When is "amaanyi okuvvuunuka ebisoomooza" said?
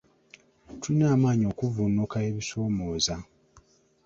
1.15-3.15